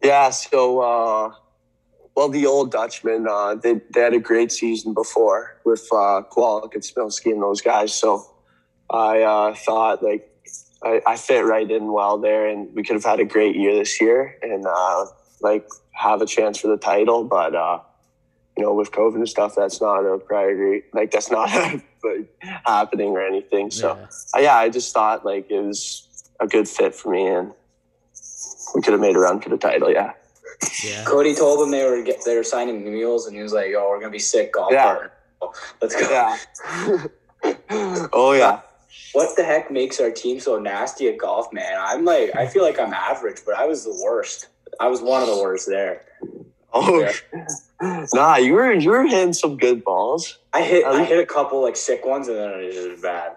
Yeah, 0.03 0.29
so 0.29 0.81
uh, 0.81 1.31
well, 2.15 2.29
the 2.29 2.45
old 2.45 2.71
Dutchmen, 2.71 3.27
uh, 3.29 3.55
they 3.55 3.81
they 3.93 4.01
had 4.01 4.13
a 4.13 4.19
great 4.19 4.51
season 4.51 4.93
before 4.93 5.61
with 5.63 5.87
uh, 5.91 6.21
Kowalik 6.31 6.73
and 6.73 6.83
Smilsky 6.83 7.31
and 7.31 7.41
those 7.41 7.61
guys. 7.61 7.93
So 7.93 8.25
I 8.89 9.21
uh, 9.21 9.55
thought 9.55 10.03
like 10.03 10.29
I, 10.83 11.01
I 11.07 11.15
fit 11.17 11.41
right 11.45 11.69
in 11.69 11.91
well 11.91 12.17
there, 12.17 12.47
and 12.47 12.73
we 12.75 12.83
could 12.83 12.95
have 12.95 13.03
had 13.03 13.19
a 13.19 13.25
great 13.25 13.55
year 13.55 13.75
this 13.75 13.99
year 13.99 14.37
and 14.41 14.65
uh, 14.65 15.05
like 15.41 15.67
have 15.91 16.21
a 16.21 16.25
chance 16.25 16.59
for 16.59 16.67
the 16.67 16.77
title. 16.77 17.23
But 17.23 17.55
uh, 17.55 17.79
you 18.57 18.63
know, 18.63 18.73
with 18.73 18.91
COVID 18.91 19.15
and 19.15 19.29
stuff, 19.29 19.53
that's 19.55 19.81
not 19.81 20.01
a 20.01 20.17
priority. 20.17 20.85
Like 20.93 21.11
that's 21.11 21.31
not 21.31 21.49
like 22.03 22.29
happening 22.65 23.09
or 23.09 23.21
anything. 23.25 23.71
So 23.71 23.95
Yeah. 23.97 24.07
uh, 24.35 24.41
yeah, 24.41 24.55
I 24.57 24.69
just 24.69 24.93
thought 24.93 25.25
like 25.25 25.49
it 25.49 25.61
was 25.61 26.29
a 26.39 26.47
good 26.47 26.67
fit 26.67 26.93
for 26.93 27.09
me, 27.09 27.25
and 27.27 27.51
we 28.75 28.81
could 28.81 28.91
have 28.93 29.01
made 29.01 29.15
a 29.15 29.19
run 29.19 29.39
for 29.41 29.49
the 29.49 29.57
title. 29.57 29.91
Yeah. 29.91 30.13
Yeah. 30.83 31.03
Cody 31.03 31.35
told 31.35 31.59
them 31.59 31.71
they 31.71 31.83
were 31.83 32.01
get, 32.01 32.23
they 32.25 32.35
were 32.35 32.43
signing 32.43 32.83
mules, 32.83 33.25
and 33.27 33.35
he 33.35 33.41
was 33.41 33.53
like, 33.53 33.71
"Yo, 33.71 33.89
we're 33.89 33.99
gonna 33.99 34.11
be 34.11 34.19
sick 34.19 34.53
golf 34.53 34.71
Yeah. 34.71 35.07
Let's 35.81 35.95
go." 35.95 36.09
Yeah. 36.09 36.37
oh 38.13 38.31
yeah. 38.33 38.61
What 39.15 39.35
the 39.37 39.43
heck 39.43 39.71
makes 39.71 39.99
our 39.99 40.11
team 40.11 40.39
so 40.39 40.59
nasty 40.59 41.07
at 41.07 41.17
golf, 41.17 41.51
man? 41.53 41.73
I'm 41.79 42.03
like, 42.05 42.35
I 42.35 42.47
feel 42.47 42.63
like 42.63 42.79
I'm 42.79 42.93
average, 42.93 43.39
but 43.45 43.55
I 43.55 43.65
was 43.65 43.83
the 43.85 43.97
worst. 44.03 44.47
I 44.79 44.87
was 44.87 45.01
one 45.01 45.21
of 45.21 45.29
the 45.29 45.37
worst 45.41 45.67
there. 45.67 46.01
Oh. 46.73 47.09
Nah, 48.13 48.37
you 48.37 48.53
were 48.53 48.71
you 48.73 48.89
were 48.89 49.03
hitting 49.05 49.33
some 49.33 49.57
good 49.57 49.83
balls. 49.83 50.39
I 50.53 50.61
hit 50.61 50.85
At 50.85 50.93
I 50.93 50.97
least- 50.99 51.09
hit 51.09 51.19
a 51.19 51.25
couple 51.25 51.61
like 51.61 51.75
sick 51.75 52.05
ones 52.05 52.29
and 52.29 52.37
then 52.37 52.51
it 52.61 52.89
was 52.91 53.01
bad. 53.01 53.33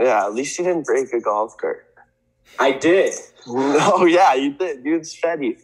Yeah, 0.00 0.24
at 0.24 0.32
least 0.34 0.58
you 0.58 0.64
didn't 0.64 0.86
break 0.86 1.12
a 1.12 1.20
golf 1.20 1.56
cart. 1.58 1.86
I 2.58 2.72
did. 2.72 3.14
Oh 3.46 4.06
yeah, 4.06 4.32
you 4.34 4.52
did. 4.54 4.82
dude. 4.82 5.02
Spetty. 5.02 5.56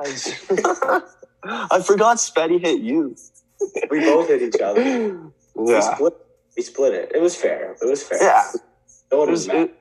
I, 0.00 1.00
I 1.70 1.80
forgot 1.82 2.16
Spetty 2.16 2.58
hit 2.60 2.80
you. 2.80 3.14
We 3.90 4.00
both 4.00 4.26
hit 4.28 4.42
each 4.42 4.60
other. 4.60 4.82
We 5.54 5.72
Yeah. 5.72 5.94
split. 5.94 6.14
We 6.56 6.62
split 6.64 6.94
it. 6.94 7.12
It 7.14 7.20
was 7.22 7.36
fair. 7.36 7.76
It 7.80 7.86
was 7.86 8.02
fair. 8.02 8.20
Yeah. 8.20 8.44
No 9.10 9.22
It 9.24 9.30
was, 9.30 9.48
was 9.48 9.56
it, 9.56 9.74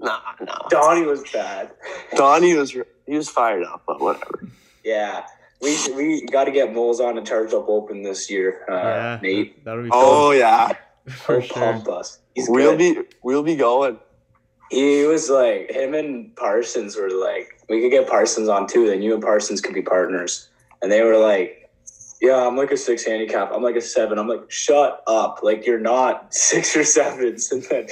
nah, 0.00 0.20
nah. 0.40 0.68
Donnie 0.68 1.06
was 1.06 1.22
bad. 1.32 1.70
Donnie 2.16 2.54
was 2.54 2.70
he 2.72 3.16
was 3.16 3.28
fired 3.28 3.64
up, 3.64 3.82
but 3.86 4.00
whatever. 4.00 4.48
Yeah. 4.84 5.24
We 5.62 5.76
we 5.94 6.26
got 6.26 6.44
to 6.44 6.50
get 6.52 6.72
Moles 6.72 7.00
on 7.00 7.18
a 7.18 7.22
charge 7.22 7.52
up 7.52 7.68
open 7.68 8.02
this 8.02 8.30
year. 8.30 8.64
Uh, 8.68 8.72
yeah, 8.74 9.18
Nate, 9.22 9.64
that'll 9.64 9.82
be 9.84 9.90
Oh 9.92 10.30
yeah, 10.30 10.72
for 11.08 11.40
he'll 11.40 11.48
sure. 11.48 11.72
pump 11.72 11.88
us. 11.88 12.18
He's 12.34 12.48
we'll 12.48 12.76
good. 12.78 12.96
be 12.96 13.14
we'll 13.22 13.42
be 13.42 13.56
going. 13.56 13.98
He 14.70 15.04
was 15.04 15.28
like 15.28 15.70
him 15.70 15.92
and 15.94 16.34
Parsons 16.36 16.96
were 16.96 17.10
like 17.10 17.60
we 17.68 17.82
could 17.82 17.90
get 17.90 18.08
Parsons 18.08 18.48
on 18.48 18.68
too. 18.68 18.86
Then 18.86 19.02
you 19.02 19.12
and 19.12 19.22
Parsons 19.22 19.60
could 19.60 19.74
be 19.74 19.82
partners. 19.82 20.48
And 20.80 20.90
they 20.90 21.02
were 21.02 21.18
like, 21.18 21.68
"Yeah, 22.22 22.46
I'm 22.46 22.56
like 22.56 22.70
a 22.70 22.76
six 22.78 23.04
handicap. 23.04 23.50
I'm 23.52 23.62
like 23.62 23.76
a 23.76 23.82
seven. 23.82 24.18
I'm 24.18 24.28
like, 24.28 24.50
shut 24.50 25.02
up! 25.06 25.40
Like 25.42 25.66
you're 25.66 25.78
not 25.78 26.32
six 26.34 26.74
or 26.74 26.84
sevens." 26.84 27.52
And 27.52 27.62
then 27.64 27.86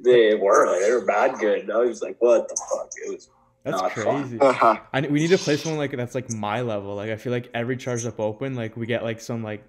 they 0.00 0.34
were 0.34 0.66
like 0.70 0.80
they 0.80 0.92
were 0.92 1.04
bad 1.04 1.38
good. 1.38 1.60
And 1.60 1.72
I 1.72 1.78
was 1.78 2.02
like, 2.02 2.16
"What 2.20 2.48
the 2.48 2.56
fuck?" 2.70 2.90
It 3.04 3.12
was 3.12 3.28
That's 3.64 3.82
Not 3.82 3.90
crazy. 3.92 4.38
Uh-huh. 4.40 4.78
I 4.92 5.00
we 5.02 5.20
need 5.20 5.28
to 5.30 5.38
play 5.38 5.56
someone 5.56 5.78
like 5.78 5.96
that's 5.96 6.14
like 6.14 6.30
my 6.32 6.60
level. 6.62 6.94
Like 6.94 7.10
I 7.10 7.16
feel 7.16 7.32
like 7.32 7.50
every 7.54 7.76
charged 7.76 8.06
up 8.06 8.20
open, 8.20 8.54
like 8.54 8.76
we 8.76 8.86
get 8.86 9.02
like 9.02 9.20
some 9.20 9.42
like 9.42 9.64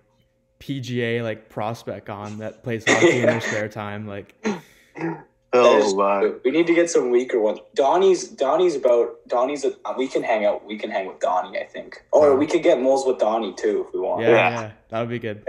PGA 0.60 1.24
like 1.24 1.50
prospect 1.50 2.10
on 2.10 2.40
that 2.40 2.64
plays 2.64 2.84
hockey 2.88 3.20
in 3.20 3.26
their 3.26 3.42
spare 3.42 3.70
time. 3.70 4.08
Like 4.08 4.36
oh 5.54 5.96
my. 5.96 6.32
We 6.44 6.52
need 6.52 6.68
to 6.68 6.76
get 6.76 6.90
some 6.90 7.10
weaker 7.12 7.40
ones. 7.40 7.60
Donnie's 7.76 8.28
Donnie's 8.28 8.76
about 8.76 9.28
Donnie's. 9.28 9.66
A, 9.66 9.74
we 9.98 10.08
can 10.08 10.22
hang 10.24 10.46
out. 10.46 10.66
We 10.66 10.78
can 10.78 10.92
hang 10.92 11.08
with 11.08 11.20
Donnie. 11.20 11.58
I 11.58 11.64
think, 11.66 12.04
or 12.12 12.36
we 12.36 12.46
could 12.46 12.64
get 12.64 12.80
Moles 12.82 13.06
with 13.08 13.18
Donnie 13.20 13.54
too 13.54 13.86
if 13.88 13.94
we 13.94 14.00
want. 14.00 14.22
yeah, 14.22 14.30
yeah, 14.30 14.50
Yeah. 14.50 14.72
that 14.90 15.00
would 15.00 15.10
be 15.10 15.20
good. 15.20 15.44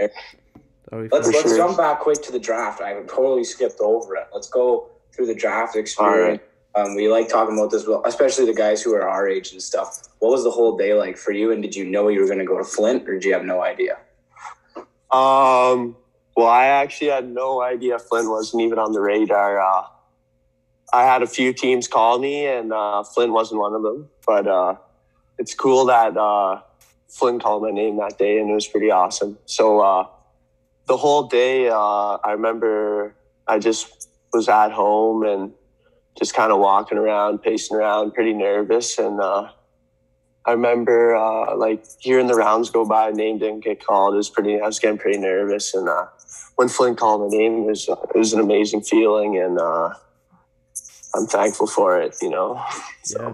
Let's 0.91 1.09
fun. 1.09 1.21
Let's 1.33 1.41
sure. 1.41 1.57
jump 1.57 1.77
back 1.77 1.99
quick 1.99 2.21
to 2.23 2.31
the 2.31 2.39
draft. 2.39 2.81
I 2.81 2.93
totally 3.03 3.43
skipped 3.43 3.79
over 3.79 4.15
it. 4.15 4.27
Let's 4.33 4.49
go 4.49 4.89
through 5.13 5.27
the 5.27 5.35
draft 5.35 5.75
experience. 5.75 6.41
Um, 6.75 6.95
we 6.95 7.09
like 7.09 7.27
talking 7.27 7.57
about 7.57 7.71
this, 7.71 7.85
well, 7.85 8.01
especially 8.05 8.45
the 8.45 8.53
guys 8.53 8.81
who 8.81 8.93
are 8.93 9.07
our 9.07 9.27
age 9.27 9.51
and 9.51 9.61
stuff. 9.61 10.07
What 10.19 10.31
was 10.31 10.43
the 10.43 10.51
whole 10.51 10.77
day 10.77 10.93
like 10.93 11.17
for 11.17 11.31
you? 11.31 11.51
And 11.51 11.61
did 11.61 11.75
you 11.75 11.85
know 11.85 12.07
you 12.07 12.21
were 12.21 12.27
going 12.27 12.39
to 12.39 12.45
go 12.45 12.57
to 12.57 12.63
Flint, 12.63 13.07
or 13.07 13.13
did 13.13 13.25
you 13.25 13.33
have 13.33 13.43
no 13.45 13.61
idea? 13.61 13.97
Um. 15.11 15.97
Well, 16.33 16.47
I 16.47 16.67
actually 16.67 17.09
had 17.09 17.29
no 17.29 17.61
idea 17.61 17.99
Flint 17.99 18.29
wasn't 18.29 18.63
even 18.63 18.79
on 18.79 18.93
the 18.93 19.01
radar. 19.01 19.59
Uh, 19.59 19.83
I 20.93 21.03
had 21.03 21.21
a 21.21 21.27
few 21.27 21.51
teams 21.51 21.89
call 21.89 22.19
me, 22.19 22.47
and 22.47 22.71
uh, 22.71 23.03
Flint 23.03 23.33
wasn't 23.33 23.59
one 23.59 23.73
of 23.73 23.83
them. 23.83 24.09
But 24.25 24.47
uh, 24.47 24.75
it's 25.37 25.53
cool 25.53 25.85
that 25.87 26.15
uh, 26.15 26.61
Flint 27.09 27.43
called 27.43 27.63
my 27.63 27.71
name 27.71 27.97
that 27.97 28.17
day, 28.17 28.39
and 28.39 28.49
it 28.49 28.53
was 28.53 28.65
pretty 28.65 28.89
awesome. 28.89 29.37
So 29.45 29.81
uh, 29.81 30.07
the 30.91 30.97
whole 30.97 31.23
day, 31.23 31.69
uh, 31.69 32.17
I 32.21 32.33
remember 32.33 33.15
I 33.47 33.59
just 33.59 34.09
was 34.33 34.49
at 34.49 34.73
home 34.73 35.23
and 35.23 35.53
just 36.19 36.33
kind 36.33 36.51
of 36.51 36.59
walking 36.59 36.97
around, 36.97 37.41
pacing 37.41 37.77
around, 37.77 38.13
pretty 38.13 38.33
nervous, 38.33 38.99
and. 38.99 39.19
Uh, 39.19 39.49
I 40.43 40.53
remember 40.53 41.15
uh, 41.15 41.55
like 41.55 41.85
hearing 41.99 42.25
the 42.25 42.33
rounds 42.33 42.71
go 42.71 42.83
by, 42.83 43.11
name 43.11 43.37
didn't 43.37 43.63
get 43.63 43.85
called. 43.85 44.15
It 44.15 44.17
was 44.17 44.27
pretty. 44.31 44.59
I 44.59 44.65
was 44.65 44.79
getting 44.79 44.97
pretty 44.97 45.19
nervous, 45.19 45.75
and 45.75 45.87
uh, 45.87 46.07
when 46.55 46.67
Flint 46.67 46.97
called 46.97 47.21
my 47.21 47.37
name, 47.37 47.59
it 47.59 47.67
was 47.67 47.87
it 47.87 48.17
was 48.17 48.33
an 48.33 48.39
amazing 48.39 48.81
feeling, 48.81 49.37
and 49.37 49.59
uh, 49.59 49.93
I'm 51.13 51.27
thankful 51.27 51.67
for 51.67 52.01
it. 52.01 52.15
You 52.23 52.31
know. 52.31 52.59
Yeah. 53.07 53.33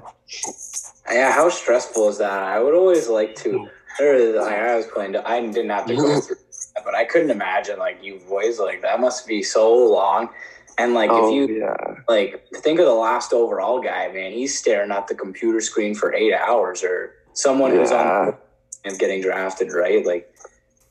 Yeah, 1.09 1.31
how 1.31 1.47
stressful 1.47 2.09
is 2.09 2.17
that? 2.17 2.43
I 2.43 2.59
would 2.59 2.73
always 2.73 3.07
like 3.07 3.37
to. 3.37 3.69
There 3.97 4.13
is, 4.13 4.35
I 4.35 4.75
was 4.75 4.87
playing. 4.87 5.15
I 5.15 5.39
didn't 5.39 5.69
have 5.69 5.85
to 5.85 5.95
go 5.95 6.19
through, 6.25 6.35
that, 6.35 6.46
but 6.83 6.95
I 6.95 7.05
couldn't 7.05 7.31
imagine 7.31 7.79
like 7.79 8.03
you 8.03 8.19
boys 8.27 8.59
like 8.59 8.81
that 8.81 8.99
must 8.99 9.27
be 9.27 9.43
so 9.43 9.73
long. 9.73 10.29
And 10.79 10.93
like 10.93 11.09
oh 11.11 11.27
if 11.27 11.33
you 11.49 11.59
yeah, 11.59 11.95
like 12.07 12.45
think 12.57 12.79
of 12.79 12.85
the 12.85 12.93
last 12.93 13.33
overall 13.33 13.81
guy, 13.81 14.11
man, 14.11 14.31
he's 14.31 14.57
staring 14.57 14.91
at 14.91 15.07
the 15.07 15.15
computer 15.15 15.59
screen 15.59 15.95
for 15.95 16.13
eight 16.13 16.33
hours, 16.33 16.83
or 16.83 17.15
someone 17.33 17.71
who's 17.71 17.91
on 17.91 18.35
and 18.85 18.99
getting 18.99 19.21
drafted, 19.21 19.73
right? 19.73 20.05
Like 20.05 20.31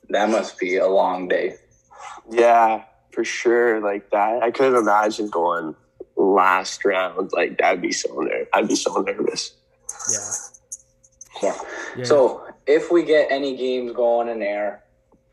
that 0.08 0.28
must 0.28 0.58
be 0.58 0.76
a 0.76 0.88
long 0.88 1.28
day. 1.28 1.56
yeah, 2.30 2.82
for 3.12 3.24
sure. 3.24 3.80
Like 3.80 4.10
that, 4.10 4.42
I 4.42 4.50
couldn't 4.50 4.76
imagine 4.76 5.28
going 5.28 5.76
last 6.16 6.84
round. 6.84 7.30
Like 7.32 7.58
that'd 7.58 7.80
be 7.80 7.92
so 7.92 8.20
ner- 8.20 8.46
I'd 8.52 8.68
be 8.68 8.76
so 8.76 9.00
nervous. 9.00 9.52
Yeah. 10.10 10.18
Yeah. 11.42 11.58
Yeah. 11.98 12.04
So 12.04 12.46
if 12.66 12.90
we 12.90 13.04
get 13.04 13.28
any 13.30 13.56
games 13.56 13.92
going 13.92 14.28
in 14.28 14.40
there, 14.40 14.82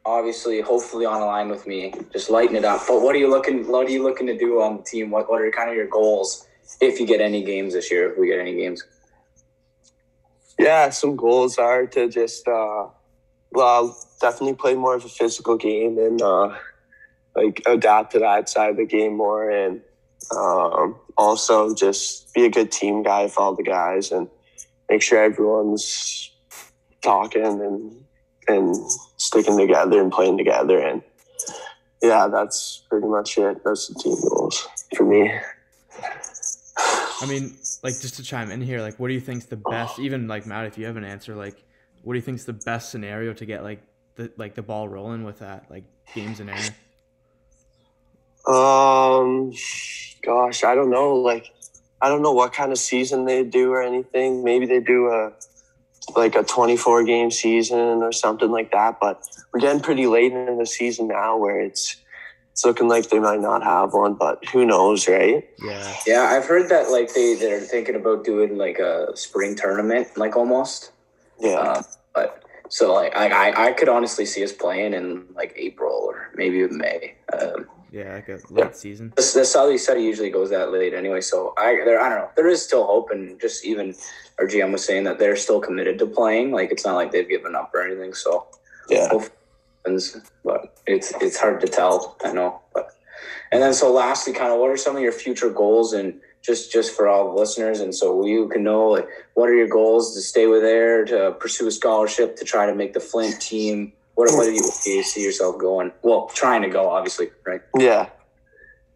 obviously, 0.06 0.62
hopefully 0.62 1.06
on 1.06 1.22
a 1.22 1.26
line 1.26 1.50
with 1.50 1.68
me, 1.68 1.94
just 2.12 2.30
lighten 2.30 2.56
it 2.56 2.66
up. 2.66 2.82
But 2.88 3.02
what 3.02 3.16
are 3.16 3.20
you 3.20 3.30
looking? 3.30 3.68
What 3.68 3.88
are 3.88 3.92
you 3.92 4.04
looking 4.04 4.28
to 4.28 4.38
do 4.38 4.62
on 4.62 4.78
the 4.78 4.84
team? 4.84 5.12
What 5.12 5.30
What 5.30 5.42
are 5.42 5.52
kind 5.52 5.70
of 5.70 5.76
your 5.76 5.88
goals 5.88 6.48
if 6.82 7.00
you 7.00 7.08
get 7.08 7.22
any 7.22 7.44
games 7.44 7.74
this 7.74 7.92
year? 7.92 8.12
If 8.12 8.18
we 8.20 8.28
get 8.28 8.40
any 8.40 8.56
games, 8.56 8.84
Yeah, 10.60 10.90
some 10.90 11.16
goals 11.16 11.58
are 11.58 11.88
to 11.88 12.10
just 12.10 12.48
uh 12.48 12.88
well 13.52 13.98
definitely 14.22 14.56
play 14.56 14.76
more 14.76 14.96
of 14.96 15.06
a 15.06 15.10
physical 15.10 15.58
game 15.58 15.98
and 15.98 16.22
uh 16.22 16.58
like 17.36 17.62
adapt 17.66 18.14
to 18.14 18.20
that 18.20 18.50
side 18.50 18.72
of 18.72 18.78
the 18.78 18.86
game 18.86 19.16
more 19.18 19.50
and 19.50 19.82
um 20.36 20.96
also 21.18 21.74
just 21.76 22.34
be 22.34 22.46
a 22.46 22.50
good 22.50 22.72
team 22.72 23.04
guy 23.04 23.28
for 23.28 23.42
all 23.42 23.56
the 23.56 23.64
guys 23.64 24.12
and 24.12 24.28
make 24.90 25.02
sure 25.02 25.24
everyone's 25.24 26.32
talking 27.02 27.44
and 27.62 28.03
and 28.48 28.76
sticking 29.18 29.58
together 29.58 30.02
and 30.02 30.12
playing 30.12 30.38
together 30.38 30.80
and 30.80 31.02
yeah, 32.02 32.28
that's 32.28 32.84
pretty 32.90 33.08
much 33.08 33.38
it. 33.38 33.64
That's 33.64 33.88
the 33.88 33.96
team 33.96 34.18
goals 34.28 34.68
for 34.96 35.06
me. 35.06 35.32
I 36.78 37.26
mean, 37.26 37.56
like 37.82 38.00
just 38.00 38.16
to 38.16 38.24
chime 38.24 38.52
in 38.52 38.62
here, 38.62 38.82
like 38.82 39.00
what 39.00 39.08
do 39.08 39.14
you 39.14 39.22
think's 39.22 39.46
the 39.46 39.56
best? 39.56 40.00
Even 40.00 40.28
like 40.28 40.46
Matt, 40.46 40.66
if 40.66 40.78
you 40.78 40.86
have 40.86 40.98
an 40.98 41.06
answer, 41.06 41.34
like 41.34 41.64
what 42.02 42.14
do 42.14 42.18
you 42.18 42.22
think's 42.22 42.44
the 42.44 42.54
best 42.54 42.90
scenario 42.90 43.34
to 43.34 43.46
get 43.46 43.64
like 43.64 43.82
the 44.16 44.32
like 44.38 44.56
the 44.56 44.62
ball 44.62 44.90
rolling 44.90 45.24
with 45.24 45.40
that, 45.40 45.66
like 45.70 45.86
games 46.14 46.42
in 46.42 46.50
Ayr? 46.50 46.76
Um, 48.46 49.54
gosh, 50.22 50.66
I 50.66 50.76
don't 50.76 50.90
know. 50.90 51.16
Like, 51.16 51.54
I 52.02 52.10
don't 52.10 52.22
know 52.22 52.34
what 52.34 52.52
kind 52.52 52.72
of 52.74 52.78
season 52.78 53.24
they 53.26 53.44
do 53.44 53.72
or 53.72 53.82
anything. 53.82 54.44
Maybe 54.44 54.66
they 54.66 54.82
do 54.82 55.08
a 55.08 55.32
like 56.16 56.36
a 56.36 56.44
24 56.44 57.04
game 57.04 57.32
season 57.32 57.78
or 57.78 58.12
something 58.12 58.52
like 58.52 58.72
that. 58.72 59.00
But 59.00 59.24
we're 59.54 59.60
getting 59.60 59.82
pretty 59.82 60.08
late 60.08 60.34
in 60.34 60.58
the 60.58 60.66
season 60.66 61.08
now, 61.08 61.38
where 61.38 61.60
it's 61.60 61.98
it's 62.52 62.64
looking 62.64 62.88
like 62.88 63.10
they 63.10 63.20
might 63.20 63.42
not 63.42 63.64
have 63.64 63.94
one. 63.94 64.14
But 64.14 64.46
who 64.50 64.66
knows, 64.66 65.08
right? 65.08 65.48
Yeah. 65.64 65.96
yeah, 66.06 66.22
I've 66.32 66.46
heard 66.46 66.70
that 66.70 66.92
like 66.92 67.14
they 67.14 67.36
they're 67.36 67.60
thinking 67.60 67.96
about 67.96 68.24
doing 68.24 68.58
like 68.58 68.80
a 68.80 69.16
spring 69.16 69.56
tournament, 69.56 70.18
like 70.18 70.36
almost. 70.36 70.92
Yeah, 71.40 71.56
Um, 71.56 71.84
but 72.14 72.44
so 72.70 72.94
like 72.94 73.16
I, 73.16 73.50
I 73.50 73.68
I 73.68 73.72
could 73.74 73.90
honestly 73.90 74.26
see 74.26 74.44
us 74.44 74.52
playing 74.52 74.94
in 74.94 75.26
like 75.36 75.54
April 75.56 75.92
or 75.92 76.30
maybe 76.36 76.66
May. 76.68 77.16
Um, 77.34 77.68
Yeah, 77.94 78.16
like 78.16 78.28
a 78.28 78.40
late 78.50 78.76
season. 78.76 79.14
the, 79.16 79.32
the 79.36 79.46
Saudi 79.46 79.78
study 79.78 80.02
usually 80.02 80.32
goes 80.32 80.50
that 80.50 80.72
late 80.72 80.96
anyway. 80.96 81.22
So 81.22 81.54
I 81.60 81.76
there 81.86 82.02
I 82.02 82.10
don't 82.10 82.18
know. 82.18 82.30
There 82.36 82.48
is 82.48 82.64
still 82.64 82.88
hope, 82.88 83.12
and 83.12 83.40
just 83.40 83.64
even 83.64 83.94
our 84.40 84.48
GM 84.48 84.72
was 84.72 84.84
saying 84.84 85.04
that 85.04 85.20
they're 85.20 85.36
still 85.36 85.62
committed 85.62 86.00
to 86.00 86.08
playing. 86.08 86.52
Like 86.52 86.72
it's 86.72 86.84
not 86.84 86.96
like 86.96 87.12
they've 87.12 87.30
given 87.30 87.54
up 87.54 87.70
or 87.72 87.86
anything. 87.86 88.16
So 88.16 88.48
yeah. 88.90 89.14
it 89.14 89.32
happens, 89.86 90.18
but 90.44 90.76
it's 90.88 91.14
it's 91.22 91.38
hard 91.38 91.62
to 91.62 91.68
tell. 91.68 92.18
I 92.26 92.34
know, 92.34 92.62
but 92.74 92.90
and 93.52 93.62
then 93.62 93.76
so 93.76 93.94
lastly, 93.94 94.34
kind 94.34 94.52
of 94.52 94.60
what 94.60 94.72
are 94.72 94.78
some 94.78 94.96
of 94.96 95.04
your 95.04 95.12
future 95.12 95.52
goals 95.52 95.94
and 95.94 96.20
just 96.42 96.72
just 96.72 96.96
for 96.96 97.08
all 97.08 97.32
the 97.32 97.40
listeners, 97.40 97.80
and 97.80 97.94
so 97.94 98.26
you 98.26 98.50
can 98.50 98.64
know 98.64 98.90
like 98.90 99.08
what 99.36 99.50
are 99.50 99.56
your 99.56 99.68
goals 99.68 100.16
to 100.16 100.22
stay 100.22 100.48
with 100.48 100.64
there, 100.64 101.06
to 101.06 101.34
pursue 101.40 101.68
a 101.68 101.72
scholarship, 101.72 102.38
to 102.38 102.44
try 102.44 102.66
to 102.66 102.74
make 102.74 102.94
the 102.94 103.00
Flint 103.00 103.40
team. 103.40 103.94
What 104.16 104.32
what 104.36 104.46
do 104.46 104.52
you, 104.52 104.62
do 104.84 104.92
you 104.92 105.04
see 105.04 105.24
yourself 105.24 105.58
going? 105.58 105.92
Well, 106.02 106.28
trying 106.34 106.62
to 106.62 106.70
go, 106.70 106.90
obviously, 106.90 107.30
right? 107.46 107.62
Yeah. 107.78 108.10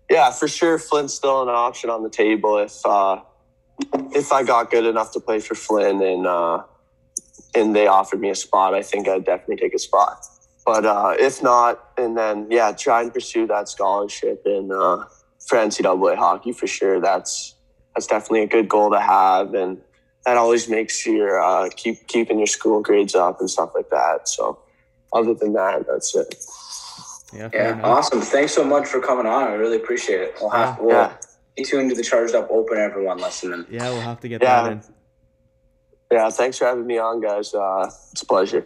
Yeah, 0.09 0.31
for 0.31 0.47
sure 0.47 0.77
Flint's 0.77 1.13
still 1.13 1.41
an 1.41 1.49
option 1.49 1.89
on 1.89 2.03
the 2.03 2.09
table 2.09 2.57
if 2.57 2.85
uh 2.85 3.21
if 4.13 4.31
I 4.31 4.43
got 4.43 4.71
good 4.71 4.85
enough 4.85 5.11
to 5.13 5.19
play 5.19 5.39
for 5.39 5.55
Flint 5.55 6.01
and 6.01 6.25
uh 6.27 6.63
and 7.55 7.75
they 7.75 7.87
offered 7.87 8.19
me 8.19 8.29
a 8.29 8.35
spot, 8.35 8.73
I 8.73 8.81
think 8.83 9.07
I'd 9.07 9.25
definitely 9.25 9.57
take 9.57 9.73
a 9.73 9.79
spot. 9.79 10.25
But 10.65 10.85
uh 10.85 11.15
if 11.19 11.41
not, 11.41 11.83
and 11.97 12.15
then 12.17 12.47
yeah, 12.49 12.71
try 12.71 13.01
and 13.01 13.13
pursue 13.13 13.47
that 13.47 13.69
scholarship 13.69 14.43
and 14.45 14.71
uh 14.71 15.05
for 15.47 15.57
NCAA 15.57 16.15
hockey 16.15 16.51
for 16.51 16.67
sure. 16.67 17.01
That's 17.01 17.55
that's 17.95 18.07
definitely 18.07 18.43
a 18.43 18.47
good 18.47 18.69
goal 18.69 18.91
to 18.91 18.99
have 18.99 19.55
and 19.55 19.81
that 20.25 20.37
always 20.37 20.69
makes 20.69 21.05
your 21.05 21.41
uh 21.41 21.69
keep 21.75 22.07
keeping 22.07 22.37
your 22.37 22.47
school 22.47 22.81
grades 22.81 23.15
up 23.15 23.39
and 23.41 23.49
stuff 23.49 23.71
like 23.75 23.89
that. 23.89 24.29
So 24.29 24.59
other 25.13 25.33
than 25.33 25.53
that, 25.53 25.85
that's 25.87 26.15
it. 26.15 26.35
Yeah. 27.33 27.49
Yeah, 27.53 27.81
awesome. 27.83 28.21
Thanks 28.21 28.53
so 28.53 28.63
much 28.63 28.87
for 28.87 28.99
coming 29.01 29.25
on. 29.25 29.43
I 29.49 29.53
really 29.53 29.75
appreciate 29.77 30.21
it. 30.21 30.35
We'll 30.39 30.49
have 30.51 30.77
Yeah. 30.77 30.81
we'll 30.83 30.95
Yeah. 30.95 31.11
stay 31.55 31.63
tuned 31.63 31.89
to 31.89 31.95
the 31.95 32.03
Charged 32.03 32.35
Up 32.35 32.49
Open, 32.49 32.77
everyone 32.77 33.17
listening. 33.17 33.65
Yeah, 33.69 33.89
we'll 33.89 34.01
have 34.01 34.21
to 34.21 34.29
get 34.29 34.41
Yeah. 34.41 34.63
that 34.63 34.71
in. 34.71 34.81
Yeah, 36.09 36.29
thanks 36.29 36.57
for 36.57 36.65
having 36.65 36.87
me 36.87 36.97
on, 36.99 37.19
guys. 37.19 37.53
Uh, 37.53 37.89
it's 38.13 38.21
a 38.21 38.25
pleasure. 38.25 38.65